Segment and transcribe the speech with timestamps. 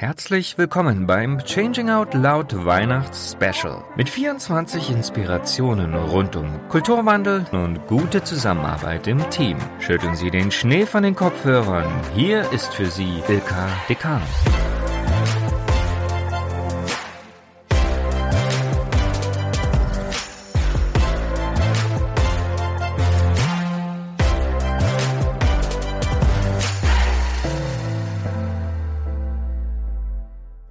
[0.00, 7.84] Herzlich willkommen beim Changing Out Loud Weihnachts Special mit 24 Inspirationen rund um Kulturwandel und
[7.88, 9.56] gute Zusammenarbeit im Team.
[9.80, 11.90] Schütteln Sie den Schnee von den Kopfhörern.
[12.14, 14.22] Hier ist für Sie Ilka Dekan.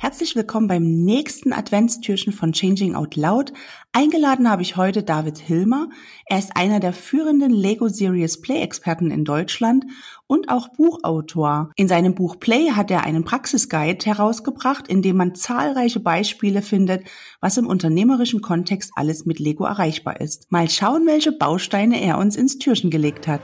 [0.08, 3.52] Herzlich willkommen beim nächsten Adventstürchen von Changing Out Loud.
[3.92, 5.90] Eingeladen habe ich heute David Hilmer.
[6.28, 9.84] Er ist einer der führenden Lego Serious Play Experten in Deutschland
[10.26, 11.72] und auch Buchautor.
[11.76, 17.04] In seinem Buch Play hat er einen Praxisguide herausgebracht, in dem man zahlreiche Beispiele findet,
[17.42, 20.50] was im unternehmerischen Kontext alles mit Lego erreichbar ist.
[20.54, 23.42] Mal schauen, welche Bausteine er uns ins Türchen gelegt hat.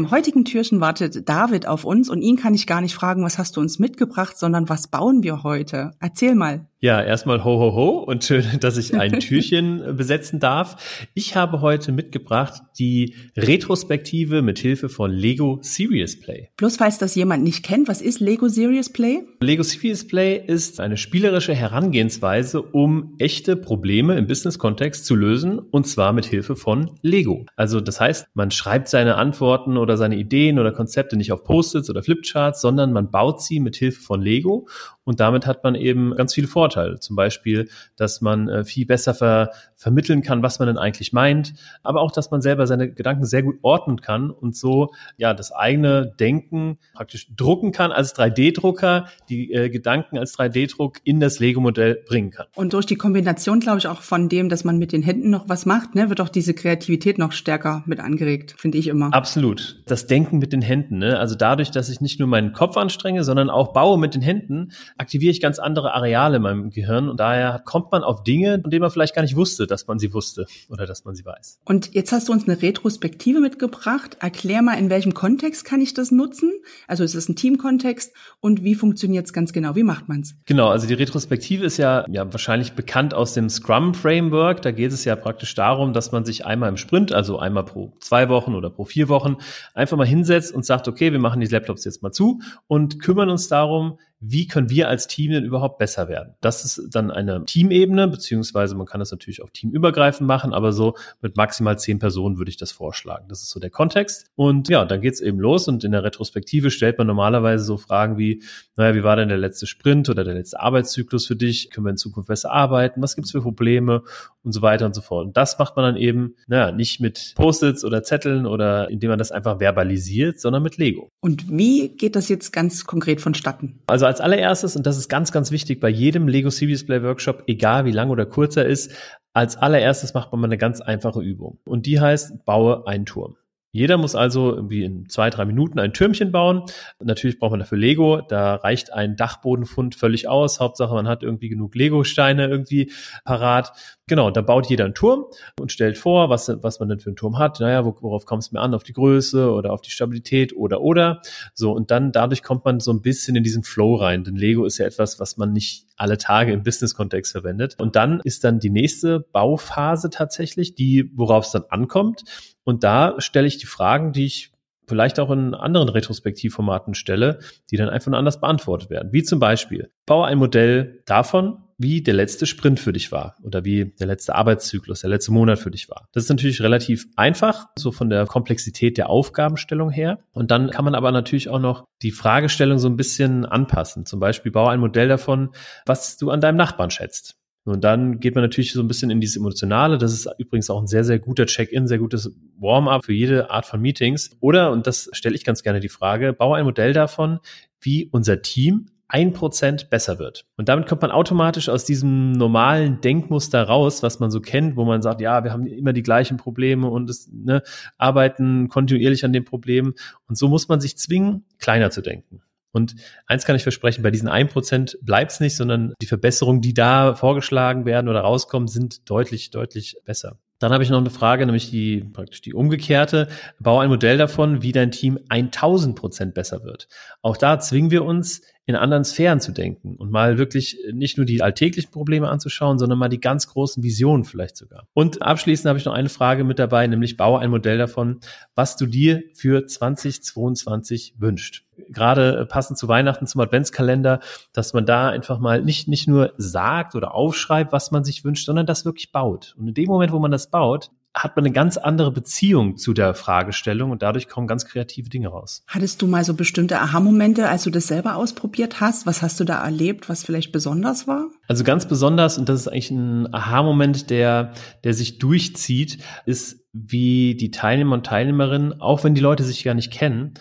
[0.00, 3.36] Im heutigen Türchen wartet David auf uns und ihn kann ich gar nicht fragen, was
[3.36, 5.90] hast du uns mitgebracht, sondern was bauen wir heute?
[6.00, 6.69] Erzähl mal.
[6.82, 11.08] Ja, erstmal ho ho ho und schön, dass ich ein Türchen besetzen darf.
[11.12, 16.48] Ich habe heute mitgebracht die Retrospektive mit Hilfe von Lego Serious Play.
[16.56, 19.24] Bloß falls das jemand nicht kennt, was ist Lego Serious Play?
[19.42, 25.86] Lego Serious Play ist eine spielerische Herangehensweise, um echte Probleme im Business-Kontext zu lösen und
[25.86, 27.44] zwar mit Hilfe von Lego.
[27.56, 31.90] Also das heißt, man schreibt seine Antworten oder seine Ideen oder Konzepte nicht auf Post-its
[31.90, 34.66] oder Flipcharts, sondern man baut sie mit Hilfe von Lego
[35.10, 37.00] und damit hat man eben ganz viele Vorteile.
[37.00, 41.54] Zum Beispiel, dass man äh, viel besser ver vermitteln kann, was man denn eigentlich meint,
[41.82, 45.50] aber auch, dass man selber seine Gedanken sehr gut ordnen kann und so ja das
[45.50, 52.04] eigene Denken praktisch drucken kann als 3D-Drucker, die äh, Gedanken als 3D-Druck in das Lego-Modell
[52.06, 52.46] bringen kann.
[52.54, 55.48] Und durch die Kombination, glaube ich, auch von dem, dass man mit den Händen noch
[55.48, 59.12] was macht, ne, wird auch diese Kreativität noch stärker mit angeregt, finde ich immer.
[59.12, 59.82] Absolut.
[59.86, 61.18] Das Denken mit den Händen, ne?
[61.18, 64.70] also dadurch, dass ich nicht nur meinen Kopf anstrenge, sondern auch baue mit den Händen,
[65.00, 68.70] aktiviere ich ganz andere Areale in meinem Gehirn und daher kommt man auf Dinge, von
[68.70, 71.60] denen man vielleicht gar nicht wusste, dass man sie wusste oder dass man sie weiß.
[71.64, 74.18] Und jetzt hast du uns eine Retrospektive mitgebracht.
[74.20, 76.52] Erklär mal, in welchem Kontext kann ich das nutzen?
[76.86, 79.74] Also ist es ein Teamkontext und wie funktioniert es ganz genau?
[79.74, 80.34] Wie macht man es?
[80.44, 84.60] Genau, also die Retrospektive ist ja, ja wahrscheinlich bekannt aus dem Scrum-Framework.
[84.60, 87.94] Da geht es ja praktisch darum, dass man sich einmal im Sprint, also einmal pro
[88.00, 89.36] zwei Wochen oder pro vier Wochen,
[89.72, 93.30] einfach mal hinsetzt und sagt, okay, wir machen die Laptops jetzt mal zu und kümmern
[93.30, 96.34] uns darum, wie können wir als Team denn überhaupt besser werden?
[96.42, 100.94] Das ist dann eine Teamebene, beziehungsweise man kann das natürlich auch teamübergreifend machen, aber so
[101.22, 103.26] mit maximal zehn Personen würde ich das vorschlagen.
[103.28, 104.26] Das ist so der Kontext.
[104.34, 108.18] Und ja, dann geht's eben los und in der Retrospektive stellt man normalerweise so Fragen
[108.18, 108.42] wie,
[108.76, 111.70] naja, wie war denn der letzte Sprint oder der letzte Arbeitszyklus für dich?
[111.70, 113.00] Können wir in Zukunft besser arbeiten?
[113.00, 114.02] Was gibt's für Probleme?
[114.42, 115.26] Und so weiter und so fort.
[115.26, 119.18] Und das macht man dann eben, naja, nicht mit Post-its oder Zetteln oder indem man
[119.18, 121.10] das einfach verbalisiert, sondern mit Lego.
[121.20, 123.80] Und wie geht das jetzt ganz konkret vonstatten?
[123.86, 127.44] Also als allererstes, und das ist ganz, ganz wichtig bei jedem Lego Serious Play Workshop,
[127.46, 128.92] egal wie lang oder kurz er ist,
[129.32, 131.60] als allererstes macht man mal eine ganz einfache Übung.
[131.64, 133.36] Und die heißt, baue einen Turm.
[133.72, 136.64] Jeder muss also irgendwie in zwei, drei Minuten ein Türmchen bauen.
[136.98, 138.20] Natürlich braucht man dafür Lego.
[138.20, 140.58] Da reicht ein Dachbodenfund völlig aus.
[140.58, 142.92] Hauptsache, man hat irgendwie genug Lego-Steine irgendwie
[143.24, 143.72] parat.
[144.08, 145.26] Genau, da baut jeder einen Turm
[145.60, 147.60] und stellt vor, was, was man denn für einen Turm hat.
[147.60, 148.74] Naja, worauf kommt es mir an?
[148.74, 151.22] Auf die Größe oder auf die Stabilität oder oder.
[151.54, 154.24] So, und dann dadurch kommt man so ein bisschen in diesen Flow rein.
[154.24, 157.76] Denn Lego ist ja etwas, was man nicht alle Tage im Business-Kontext verwendet.
[157.78, 162.24] Und dann ist dann die nächste Bauphase tatsächlich, die, worauf es dann ankommt.
[162.70, 164.52] Und da stelle ich die Fragen, die ich
[164.86, 169.12] vielleicht auch in anderen Retrospektivformaten stelle, die dann einfach nur anders beantwortet werden.
[169.12, 173.64] Wie zum Beispiel, baue ein Modell davon, wie der letzte Sprint für dich war oder
[173.64, 176.08] wie der letzte Arbeitszyklus, der letzte Monat für dich war.
[176.12, 180.20] Das ist natürlich relativ einfach, so von der Komplexität der Aufgabenstellung her.
[180.30, 184.06] Und dann kann man aber natürlich auch noch die Fragestellung so ein bisschen anpassen.
[184.06, 185.50] Zum Beispiel baue ein Modell davon,
[185.86, 187.39] was du an deinem Nachbarn schätzt.
[187.64, 189.98] Und dann geht man natürlich so ein bisschen in dieses Emotionale.
[189.98, 193.66] Das ist übrigens auch ein sehr, sehr guter Check-in, sehr gutes Warm-up für jede Art
[193.66, 194.30] von Meetings.
[194.40, 197.38] Oder, und das stelle ich ganz gerne die Frage, baue ein Modell davon,
[197.80, 200.46] wie unser Team ein Prozent besser wird.
[200.56, 204.84] Und damit kommt man automatisch aus diesem normalen Denkmuster raus, was man so kennt, wo
[204.84, 207.62] man sagt, ja, wir haben immer die gleichen Probleme und es, ne,
[207.98, 209.94] arbeiten kontinuierlich an den Problemen.
[210.28, 212.42] Und so muss man sich zwingen, kleiner zu denken.
[212.72, 212.94] Und
[213.26, 217.14] eins kann ich versprechen, bei diesen 1% bleibt es nicht, sondern die Verbesserungen, die da
[217.14, 220.38] vorgeschlagen werden oder rauskommen, sind deutlich, deutlich besser.
[220.60, 223.28] Dann habe ich noch eine Frage, nämlich die praktisch die umgekehrte.
[223.58, 226.86] Bau ein Modell davon, wie dein Team 1000 Prozent besser wird.
[227.22, 231.26] Auch da zwingen wir uns, in anderen Sphären zu denken und mal wirklich nicht nur
[231.26, 234.86] die alltäglichen Probleme anzuschauen, sondern mal die ganz großen Visionen vielleicht sogar.
[234.94, 238.20] Und abschließend habe ich noch eine Frage mit dabei, nämlich baue ein Modell davon,
[238.54, 241.64] was du dir für 2022 wünscht.
[241.88, 244.20] Gerade passend zu Weihnachten zum Adventskalender,
[244.52, 248.46] dass man da einfach mal nicht, nicht nur sagt oder aufschreibt, was man sich wünscht,
[248.46, 249.54] sondern das wirklich baut.
[249.58, 252.92] Und in dem Moment, wo man das baut, hat man eine ganz andere Beziehung zu
[252.92, 255.64] der Fragestellung und dadurch kommen ganz kreative Dinge raus.
[255.66, 259.06] Hattest du mal so bestimmte Aha-Momente, als du das selber ausprobiert hast?
[259.06, 261.26] Was hast du da erlebt, was vielleicht besonders war?
[261.48, 264.52] Also ganz besonders, und das ist eigentlich ein Aha-Moment, der,
[264.84, 269.74] der sich durchzieht, ist, wie die Teilnehmer und Teilnehmerinnen, auch wenn die Leute sich gar
[269.74, 270.34] nicht kennen,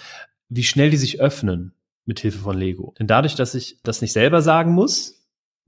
[0.50, 1.74] wie schnell die sich öffnen
[2.06, 2.94] mit Hilfe von Lego.
[3.00, 5.19] Denn dadurch, dass ich das nicht selber sagen muss,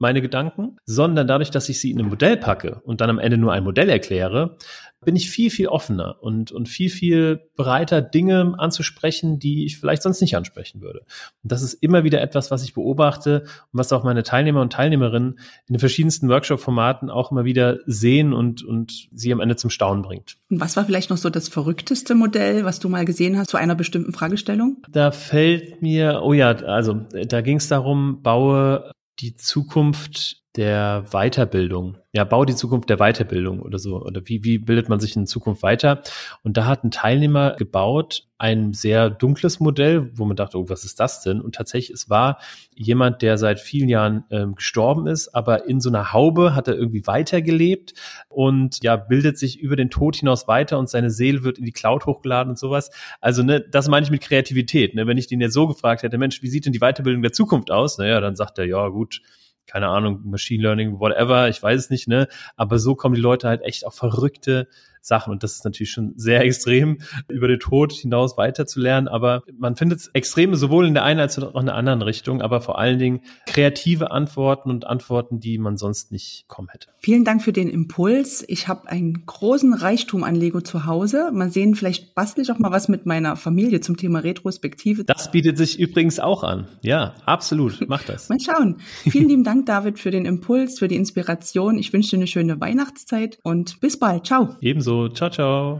[0.02, 3.38] meine Gedanken, sondern dadurch, dass ich sie in ein Modell packe und dann am Ende
[3.38, 4.58] nur ein Modell erkläre,
[5.04, 10.04] bin ich viel, viel offener und, und viel, viel bereiter, Dinge anzusprechen, die ich vielleicht
[10.04, 11.00] sonst nicht ansprechen würde.
[11.44, 14.74] Und das ist immer wieder etwas, was ich beobachte und was auch meine Teilnehmer und
[14.74, 19.72] Teilnehmerinnen in den verschiedensten Workshop-Formaten auch immer wieder sehen und, und sie am Ende zum
[19.72, 20.38] Staunen bringt.
[20.50, 23.58] Und was war vielleicht noch so das verrückteste Modell, was du mal gesehen hast zu
[23.58, 24.78] einer bestimmten Fragestellung?
[24.92, 26.94] Da fällt mir, oh ja, also
[27.28, 31.98] da ging es darum, baue die Zukunft der Weiterbildung.
[32.14, 34.02] Ja, bau die Zukunft der Weiterbildung oder so.
[34.02, 36.02] Oder wie, wie bildet man sich in Zukunft weiter?
[36.44, 40.84] Und da hat ein Teilnehmer gebaut ein sehr dunkles Modell, wo man dachte, oh, was
[40.84, 41.42] ist das denn?
[41.42, 42.40] Und tatsächlich, es war
[42.74, 46.74] jemand, der seit vielen Jahren ähm, gestorben ist, aber in so einer Haube hat er
[46.74, 47.94] irgendwie weitergelebt
[48.30, 51.72] und ja, bildet sich über den Tod hinaus weiter und seine Seele wird in die
[51.72, 52.90] Cloud hochgeladen und sowas.
[53.20, 54.96] Also, ne, das meine ich mit Kreativität.
[54.96, 55.06] Ne?
[55.06, 57.70] Wenn ich den jetzt so gefragt hätte, Mensch, wie sieht denn die Weiterbildung der Zukunft
[57.70, 58.00] aus?
[58.00, 59.22] Naja, dann sagt er, ja, gut,
[59.68, 62.28] keine Ahnung, Machine Learning, whatever, ich weiß es nicht, ne?
[62.56, 64.68] Aber so kommen die Leute halt echt auf verrückte
[65.02, 65.32] Sachen.
[65.32, 69.08] Und das ist natürlich schon sehr extrem, über den Tod hinaus weiterzulernen.
[69.08, 72.62] Aber man findet Extreme sowohl in der einen als auch in der anderen Richtung, aber
[72.62, 76.90] vor allen Dingen kreative Antworten und Antworten, die man sonst nicht kommen hätte.
[77.00, 78.44] Vielen Dank für den Impuls.
[78.48, 81.32] Ich habe einen großen Reichtum an Lego zu Hause.
[81.34, 85.04] Mal sehen, vielleicht bastel ich auch mal was mit meiner Familie zum Thema Retrospektive.
[85.04, 86.68] Das bietet sich übrigens auch an.
[86.82, 87.80] Ja, absolut.
[87.88, 88.30] Mach das.
[88.30, 88.78] mal schauen.
[89.04, 91.78] Vielen lieben Dank, David, für den Impuls, für die Inspiration.
[91.78, 94.28] Ich wünsche dir eine schöne Weihnachtszeit und bis bald.
[94.28, 94.56] Ciao.
[94.62, 94.91] Ebenso.
[94.92, 95.10] Ebenso.
[95.10, 95.80] Ciao, ciao.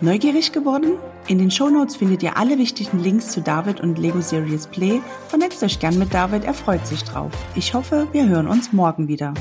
[0.00, 0.98] Neugierig geworden?
[1.28, 5.00] In den Shownotes findet ihr alle wichtigen Links zu David und Lego Serious Play.
[5.28, 7.32] Vernetzt euch gern mit David, er freut sich drauf.
[7.54, 9.32] Ich hoffe, wir hören uns morgen wieder.